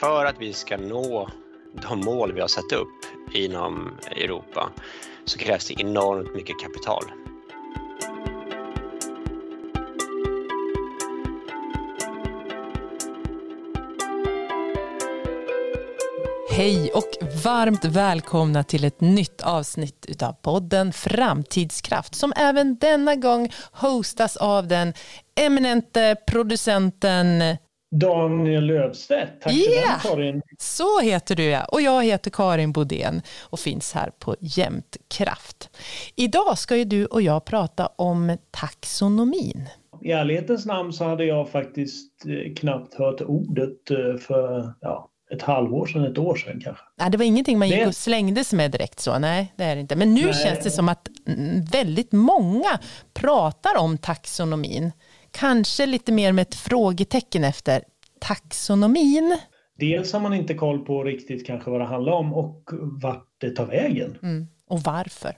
[0.00, 1.28] för att vi ska nå
[1.88, 4.70] de mål vi har satt upp inom Europa
[5.24, 7.04] så krävs det enormt mycket kapital.
[16.50, 17.10] Hej och
[17.44, 24.68] varmt välkomna till ett nytt avsnitt utav podden Framtidskraft som även denna gång hostas av
[24.68, 24.94] den
[25.40, 27.56] eminente producenten
[27.90, 29.40] Daniel Löfstedt.
[29.40, 30.00] Tack yeah.
[30.00, 30.42] för den Karin.
[30.58, 31.64] Så heter du ja.
[31.64, 35.70] Och jag heter Karin Bodén och finns här på Jämtkraft.
[36.16, 39.68] Idag ska ju du och jag prata om taxonomin.
[40.02, 45.42] I ärlighetens namn så hade jag faktiskt eh, knappt hört ordet eh, för ja, ett
[45.42, 46.84] halvår sedan, ett år sedan kanske.
[46.98, 49.80] Nej, det var ingenting man gick och slängdes med direkt så, nej det är det
[49.80, 49.96] inte.
[49.96, 50.34] Men nu nej.
[50.34, 52.78] känns det som att mm, väldigt många
[53.14, 54.92] pratar om taxonomin.
[55.38, 57.82] Kanske lite mer med ett frågetecken efter
[58.20, 59.38] taxonomin.
[59.78, 62.70] Dels har man inte koll på riktigt kanske vad det handlar om och
[63.02, 64.18] vart det tar vägen.
[64.22, 64.46] Mm.
[64.68, 65.36] Och varför.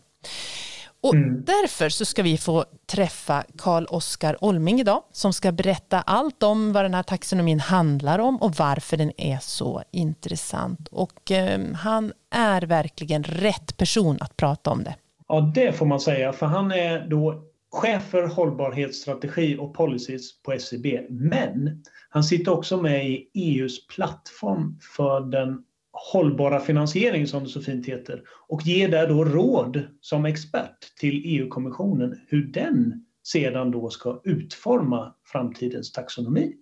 [1.00, 1.44] Och mm.
[1.44, 6.72] därför så ska vi få träffa Karl Oskar Olming idag som ska berätta allt om
[6.72, 10.88] vad den här taxonomin handlar om och varför den är så intressant.
[10.88, 14.94] Och eh, han är verkligen rätt person att prata om det.
[15.28, 20.58] Ja, det får man säga, för han är då chef för hållbarhetsstrategi och policies på
[20.58, 20.86] SEB.
[21.10, 25.64] Men han sitter också med i EUs plattform för den
[26.12, 31.22] hållbara finansiering som det så fint heter och ger där då råd som expert till
[31.24, 36.54] EU-kommissionen hur den sedan då ska utforma framtidens taxonomi.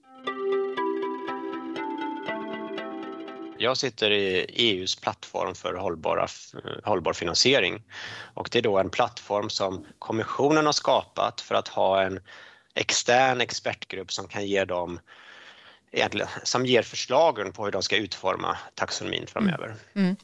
[3.58, 6.26] Jag sitter i EUs plattform för hållbara,
[6.84, 7.82] hållbar finansiering
[8.34, 12.20] och det är då en plattform som kommissionen har skapat för att ha en
[12.74, 15.00] extern expertgrupp som kan ge dem
[16.42, 19.66] som ger förslagen på hur de ska utforma taxonomin framöver.
[19.94, 20.06] Mm.
[20.06, 20.16] Mm.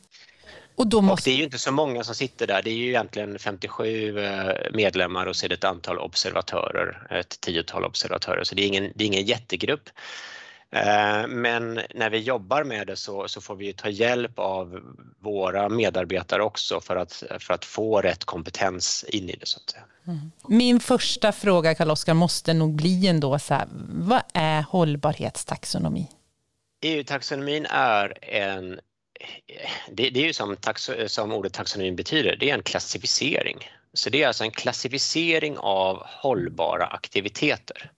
[0.75, 1.13] Och, måste...
[1.13, 4.19] och, det är ju inte så många som sitter där, det är ju egentligen 57
[4.19, 8.67] eh, medlemmar och så är det ett antal observatörer, ett tiotal observatörer, så det är
[8.67, 9.91] ingen, det är ingen jättegrupp.
[10.73, 14.81] Eh, men när vi jobbar med det så, så, får vi ta hjälp av
[15.21, 19.47] våra medarbetare också för att, för att få rätt kompetens in i det.
[19.47, 19.85] Så att säga.
[20.07, 20.33] Mm.
[20.49, 26.09] Min första fråga, Karl-Oskar, måste nog bli ändå så här, vad är hållbarhetstaxonomi?
[26.85, 28.81] EU-taxonomin är en,
[29.91, 30.57] det, det är ju som,
[31.07, 33.59] som ordet taxonomin betyder, det är en klassificering.
[33.95, 37.91] Så det är alltså en klassificering av hållbara aktiviteter.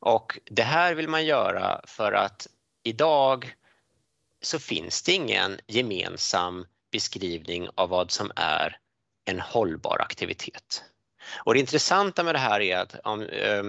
[0.00, 2.46] Och det här vill man göra för att
[2.82, 3.54] idag
[4.42, 8.78] så finns det ingen gemensam beskrivning av vad som är
[9.24, 10.84] en hållbar aktivitet.
[11.44, 13.62] Och det intressanta med det här är att om, eh,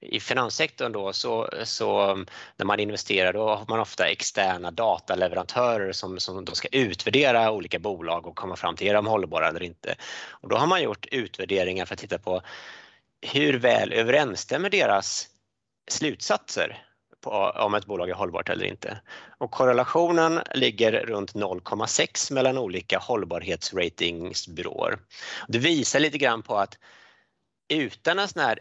[0.00, 2.16] i finanssektorn då så, så
[2.56, 7.78] när man investerar då har man ofta externa dataleverantörer som, som då ska utvärdera olika
[7.78, 9.94] bolag och komma fram till är de hållbara eller inte.
[10.28, 12.42] Och då har man gjort utvärderingar för att titta på
[13.20, 15.28] hur väl överensstämmer deras
[15.92, 16.84] slutsatser
[17.20, 19.00] på om ett bolag är hållbart eller inte.
[19.38, 24.98] Och korrelationen ligger runt 0,6 mellan olika hållbarhetsratingsbyråer.
[25.48, 26.78] Det visar lite grann på att
[27.68, 28.58] utan en sån här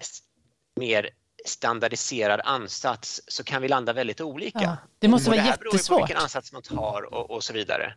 [0.76, 1.10] mer
[1.46, 4.60] standardiserad ansats så kan vi landa väldigt olika.
[4.62, 5.72] Ja, det måste vara jättesvårt.
[5.72, 7.94] Det här beror på vilken ansats man tar och, och så vidare.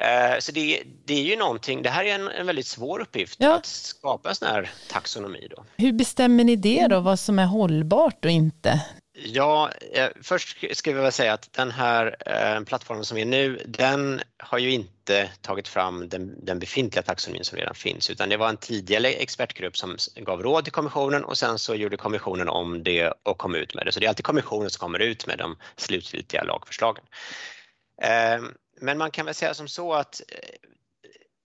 [0.00, 3.36] Eh, så det, det, är ju någonting, det här är en, en väldigt svår uppgift
[3.40, 3.54] ja.
[3.54, 5.48] att skapa en sån här taxonomi.
[5.50, 5.64] Då.
[5.76, 8.80] Hur bestämmer ni det då, vad som är hållbart och inte?
[9.18, 13.62] Ja, eh, först ska vi väl säga att den här eh, plattformen som är nu,
[13.66, 18.36] den har ju inte tagit fram den, den, befintliga taxonomin som redan finns, utan det
[18.36, 22.82] var en tidigare expertgrupp som gav råd till kommissionen och sen så gjorde kommissionen om
[22.82, 23.92] det och kom ut med det.
[23.92, 27.04] Så det är alltid kommissionen som kommer ut med de slutgiltiga lagförslagen.
[28.02, 28.40] Eh,
[28.80, 30.38] men man kan väl säga som så att eh,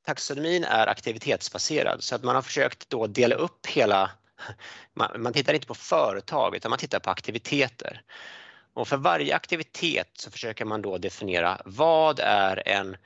[0.06, 4.12] taxonomin är aktivitetsbaserad så att man har försökt då dela upp hela,
[4.94, 8.02] man, man tittar inte på företag utan man tittar på aktiviteter.
[8.74, 12.98] Och för varje aktivitet så försöker man då definiera vad är en,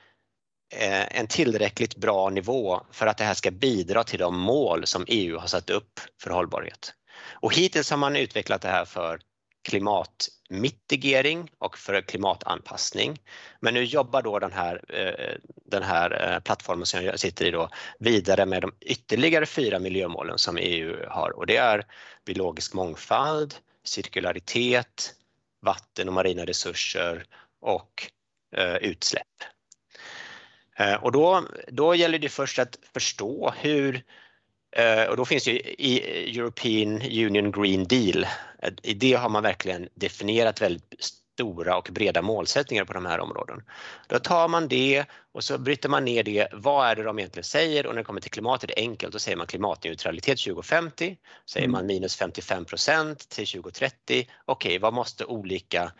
[0.74, 5.04] eh, en tillräckligt bra nivå för att det här ska bidra till de mål som
[5.08, 6.94] EU har satt upp för hållbarhet.
[7.40, 9.20] Och hittills har man utvecklat det här för
[9.68, 13.20] klimat mitigering och för klimatanpassning.
[13.60, 17.50] Men nu jobbar då den här, eh, den här eh, plattformen som jag sitter i
[17.50, 21.84] då vidare med de ytterligare fyra miljömålen som EU har och det är
[22.24, 23.54] biologisk mångfald,
[23.84, 25.14] cirkularitet,
[25.62, 27.24] vatten och marina resurser
[27.60, 28.10] och
[28.56, 29.26] eh, utsläpp.
[31.00, 34.02] Och då, då gäller det först att förstå hur
[35.08, 38.26] och då finns ju European Union Green Deal,
[38.82, 40.94] i det har man verkligen definierat väldigt
[41.36, 43.62] stora och breda målsättningar på de här områden.
[44.08, 46.48] Då tar man det och så bryter man ner det.
[46.52, 47.86] Vad är det de egentligen säger?
[47.86, 49.12] Och när det kommer till klimatet är det enkelt.
[49.12, 51.16] Då säger man klimatneutralitet 2050.
[51.50, 53.94] Säger man minus 55 procent till 2030.
[54.08, 54.28] Okej,
[54.68, 55.92] okay, vad måste olika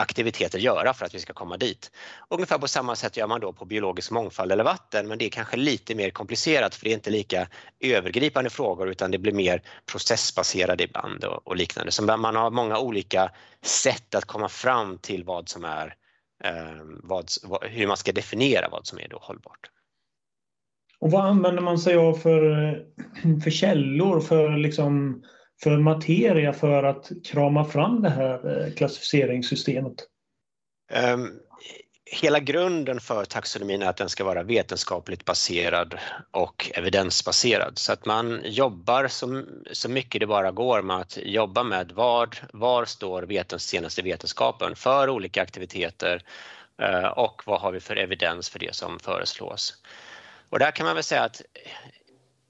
[0.00, 1.90] aktiviteter göra för att vi ska komma dit.
[2.28, 5.30] Ungefär på samma sätt gör man då på biologisk mångfald eller vatten men det är
[5.30, 7.48] kanske lite mer komplicerat för det är inte lika
[7.80, 9.62] övergripande frågor utan det blir mer
[9.92, 11.92] processbaserade ibland och, och liknande.
[11.92, 13.30] Så man har många olika
[13.62, 15.94] sätt att komma fram till vad som är,
[16.44, 17.30] eh, vad,
[17.62, 19.70] hur man ska definiera vad som är då hållbart.
[21.00, 22.40] Och vad använder man sig av för,
[23.44, 25.22] för källor, för liksom
[25.62, 29.94] för materia för att krama fram det här eh, klassificeringssystemet?
[31.12, 31.40] Um,
[32.12, 35.98] hela grunden för taxonomin är att den ska vara vetenskapligt baserad
[36.30, 41.62] och evidensbaserad så att man jobbar så, så mycket det bara går med att jobba
[41.62, 46.22] med vad, var står vetens, senaste vetenskapen för olika aktiviteter
[46.82, 49.82] uh, och vad har vi för evidens för det som föreslås.
[50.48, 51.42] Och där kan man väl säga att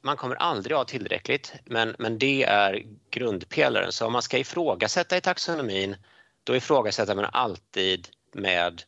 [0.02, 3.92] man kommer aldrig ha tillräckligt, men, men det är grundpelaren.
[3.92, 5.96] Så om man ska ifrågasätta i taxonomin,
[6.44, 8.82] då ifrågasätter man alltid med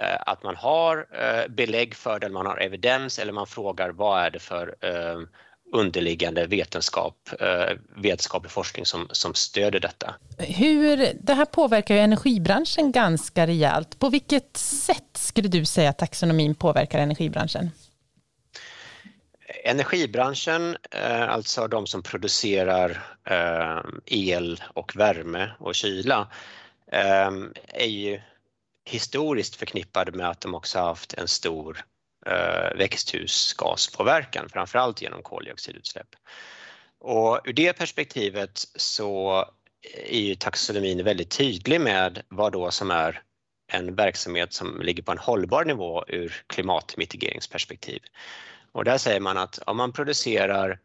[0.00, 4.22] eh, att man har eh, belägg för det, man har evidens eller man frågar vad
[4.22, 5.20] är det för eh,
[5.72, 10.14] underliggande vetenskap, eh, vetenskaplig forskning som, som stöder detta.
[10.38, 13.98] Hur, det här påverkar ju energibranschen ganska rejält.
[13.98, 17.70] På vilket sätt skulle du säga att taxonomin påverkar energibranschen?
[19.48, 22.90] Energibranschen, eh, alltså de som producerar
[23.24, 26.28] eh, el och värme och kyla,
[26.92, 27.30] eh,
[27.68, 28.20] är ju
[28.84, 31.84] historiskt förknippade med att de också haft en stor
[32.74, 36.06] växthusgaspåverkan, framförallt genom koldioxidutsläpp.
[37.00, 39.44] Och ur det perspektivet så
[40.06, 43.22] är ju taxonomin väldigt tydlig med vad då som är
[43.72, 48.00] en verksamhet som ligger på en hållbar nivå ur klimatmitigeringsperspektiv.
[48.72, 50.78] Och där säger man att om man producerar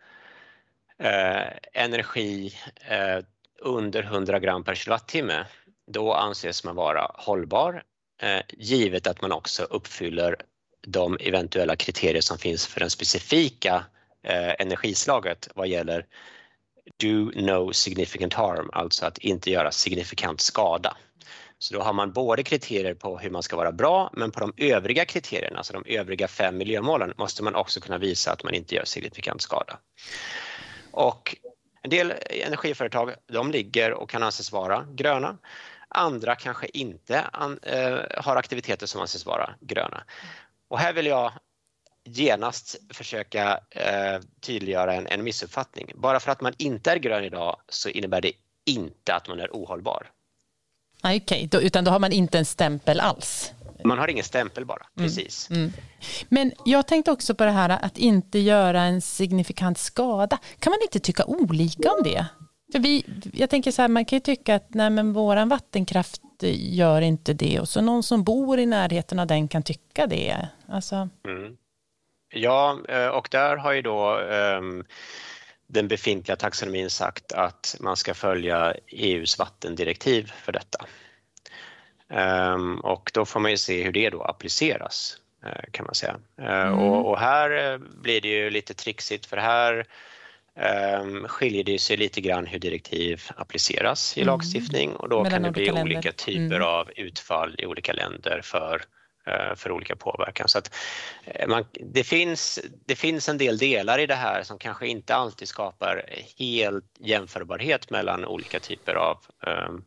[1.00, 2.54] eh, energi
[2.88, 3.20] eh,
[3.62, 5.46] under 100 gram per kilowattimme,
[5.88, 7.84] då anses man vara hållbar,
[8.22, 10.36] eh, givet att man också uppfyller
[10.88, 13.86] de eventuella kriterier som finns för det specifika
[14.24, 16.06] eh, energislaget vad gäller
[16.98, 20.98] do no significant harm, alltså att inte göra signifikant skada.
[21.64, 24.54] Så då har man både kriterier på hur man ska vara bra men på de
[24.58, 28.76] övriga kriterierna, alltså de övriga fem miljömålen, måste man också kunna visa att man inte
[28.76, 29.80] gör signifikant skada.
[30.92, 31.36] Och
[31.82, 35.38] en del energiföretag de ligger och kan anses vara gröna.
[35.88, 40.04] Andra kanske inte an, eh, har aktiviteter som anses vara gröna.
[40.68, 41.32] Och här vill jag
[42.04, 45.92] genast försöka eh, tydliggöra en, en missuppfattning.
[45.96, 48.32] Bara för att man inte är grön idag så innebär det
[48.66, 50.12] inte att man är ohållbar.
[51.04, 51.66] Okej, okay.
[51.66, 53.54] utan då har man inte en stämpel alls?
[53.84, 55.08] Man har ingen stämpel bara, mm.
[55.08, 55.50] precis.
[55.50, 55.74] Mm.
[56.30, 60.38] Men jag tänkte också på det här att inte göra en signifikant skada.
[60.60, 62.26] Kan man inte tycka olika om det?
[62.72, 66.22] För vi, jag tänker så här, man kan ju tycka att nej, men våran vattenkraft
[66.54, 70.48] gör inte det och så någon som bor i närheten av den kan tycka det.
[70.68, 71.10] Alltså...
[71.28, 71.58] Mm.
[72.36, 74.84] Ja, eh, och där har ju då um,
[75.74, 80.86] den befintliga taxonomin sagt att man ska följa EUs vattendirektiv för detta.
[82.54, 86.16] Um, och då får man ju se hur det då appliceras uh, kan man säga.
[86.42, 86.74] Uh, mm.
[86.74, 89.86] och, och, här uh, blir det ju lite trixigt för här
[91.02, 94.28] um, skiljer det sig lite grann hur direktiv appliceras i mm.
[94.28, 96.68] lagstiftning och då Mellan kan det bli olika, olika typer mm.
[96.68, 100.48] av utfall i olika länder för Eh, Eh, för olika påverkan.
[100.48, 100.76] Så att
[101.26, 105.16] eh, man, det, finns, det finns en del delar i det här som kanske inte
[105.16, 106.06] alltid skapar
[106.38, 109.18] helt jämförbarhet mellan olika typer av,
[109.68, 109.86] um,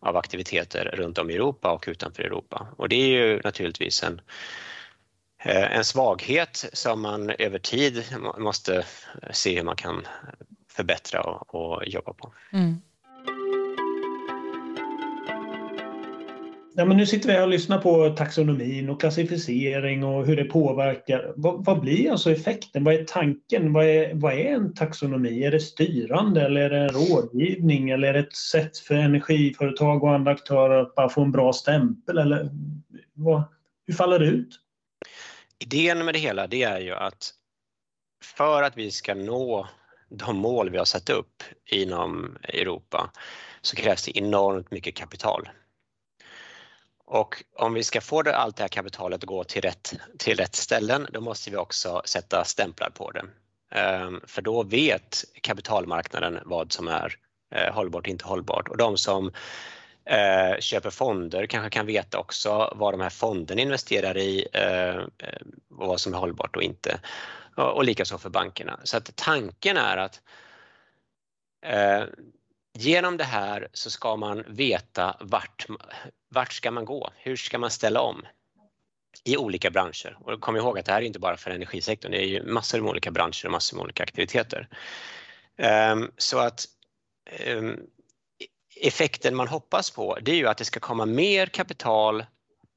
[0.00, 2.66] av aktiviteter runt om i Europa och utanför Europa.
[2.76, 4.20] Och det är ju naturligtvis en,
[5.44, 8.04] eh, en svaghet som man över tid
[8.38, 8.84] måste
[9.32, 10.06] se hur man kan
[10.68, 12.32] förbättra och, och jobba på.
[12.52, 12.82] Mm.
[16.78, 20.44] Ja, men nu sitter vi här och lyssnar på taxonomin och klassificering och hur det
[20.44, 21.32] påverkar.
[21.36, 22.84] Vad, vad, blir alltså effekten?
[22.84, 23.72] Vad är tanken?
[23.72, 25.44] Vad är, vad är en taxonomi?
[25.44, 30.04] Är det styrande eller är det en rådgivning eller är det ett sätt för energiföretag
[30.04, 32.18] och andra aktörer att bara få en bra stämpel?
[32.18, 32.50] Eller
[33.12, 33.42] vad,
[33.86, 34.60] hur faller det ut?
[35.58, 37.30] Idén med det hela det är ju att
[38.24, 39.68] för att vi ska nå
[40.08, 41.42] de mål vi har satt upp
[41.72, 43.10] inom Europa
[43.62, 45.48] så krävs det enormt mycket kapital.
[47.06, 50.36] Och om vi ska få det, allt det här kapitalet att gå till rätt, till
[50.36, 53.24] rätt ställen, då måste vi också sätta stämplar på det.
[53.70, 57.14] Ehm, för då vet kapitalmarknaden vad som är
[57.54, 58.68] eh, hållbart och inte hållbart.
[58.68, 59.32] Och de som
[60.04, 64.96] eh, köper fonder kanske kan veta också vad de här fonderna investerar i eh,
[65.78, 67.00] och vad som är hållbart och inte.
[67.56, 68.80] Och, likaså för bankerna.
[68.84, 70.20] Så att tanken är att
[72.80, 75.66] genom det här så ska man veta vart,
[76.28, 77.10] vart ska man gå?
[77.16, 78.26] Hur ska man ställa om?
[79.24, 80.18] i olika branscher.
[80.20, 82.80] Och kom ihåg att det här är inte bara för energisektorn, det är ju massor
[82.80, 84.68] med olika branscher och massor med olika aktiviteter.
[85.92, 86.66] Um, så att
[87.46, 87.80] um,
[88.80, 92.24] effekten man hoppas på det är ju att det ska komma mer kapital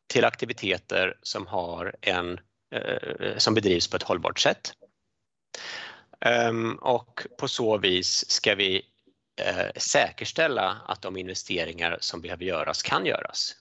[0.07, 2.39] till aktiviteter som, har en,
[2.75, 4.73] uh, som bedrivs på ett hållbart sätt.
[6.49, 8.85] Um, och på så vis ska vi
[9.75, 13.55] säkerställa att de investeringar som behöver göras kan göras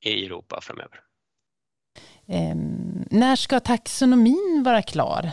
[0.00, 1.00] i Europa framöver.
[2.26, 2.54] Eh,
[3.10, 5.30] när ska taxonomin vara klar?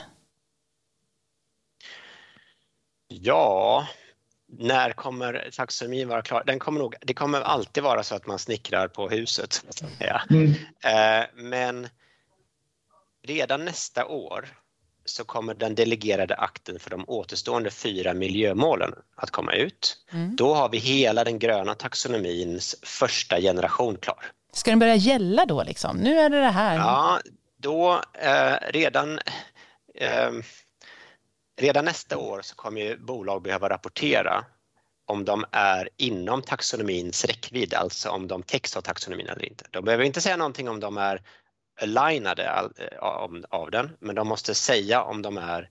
[3.07, 3.87] Ja,
[4.47, 6.43] när kommer taxonomin vara klar?
[6.45, 9.65] Den kommer nog, det kommer alltid vara så att man snickrar på huset.
[9.99, 10.21] Ja.
[10.29, 10.53] Mm.
[10.83, 11.87] Eh, men
[13.23, 14.47] redan nästa år
[15.05, 19.97] så kommer den delegerade akten för de återstående fyra miljömålen att komma ut.
[20.11, 20.35] Mm.
[20.35, 24.31] Då har vi hela den gröna taxonomins första generation klar.
[24.53, 25.97] Ska den börja gälla då liksom?
[25.97, 26.75] Nu är det det här.
[26.75, 27.19] Ja,
[27.57, 29.19] då eh, redan
[29.95, 30.31] eh,
[31.61, 34.45] Redan nästa år så kommer ju bolag behöva rapportera
[35.05, 39.65] om de är inom taxonomins räckvidd, alltså om de täcks av taxonomin eller inte.
[39.71, 41.21] De behöver inte säga någonting om de är
[41.81, 42.97] alignade eh,
[43.49, 45.69] av den, men de måste säga om de är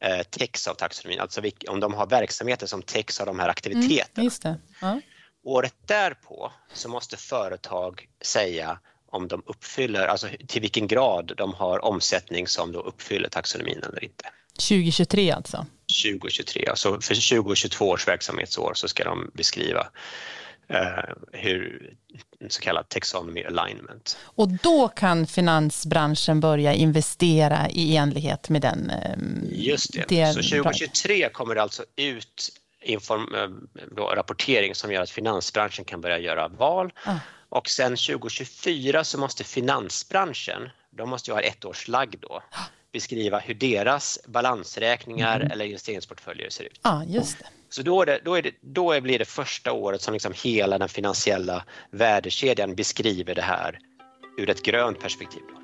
[0.00, 4.30] eh, täcks av taxonomin, alltså om de har verksamheter som täcks av de här aktiviteterna.
[4.44, 5.00] Mm, ja.
[5.44, 8.78] Året därpå så måste företag säga
[9.10, 14.04] om de uppfyller, alltså till vilken grad de har omsättning som då uppfyller taxonomin eller
[14.04, 14.24] inte.
[14.58, 15.66] 2023 alltså?
[16.04, 19.88] 2023, alltså för 2022 års verksamhetsår så ska de beskriva
[21.32, 21.94] hur
[22.48, 24.18] så kallad taxonomy alignment.
[24.22, 28.90] Och då kan finansbranschen börja investera i enlighet med den?
[28.90, 29.16] Eh,
[29.50, 32.50] Just det, det så 2023 kommer det alltså ut
[32.82, 36.92] inform, eh, rapportering som gör att finansbranschen kan börja göra val.
[37.04, 37.16] Ah.
[37.48, 42.58] Och sen 2024 så måste finansbranschen, de måste ju ha ett års lagg då, ah.
[42.92, 45.52] Beskriva hur deras balansräkningar mm.
[45.52, 46.80] eller investeringsportföljer ser ut.
[46.82, 47.46] Ja, just det.
[47.68, 50.88] Så då, det, då, är det, då blir det första året som liksom hela den
[50.88, 53.78] finansiella värdekedjan beskriver det här
[54.38, 55.42] ur ett grönt perspektiv.
[55.54, 55.61] Då.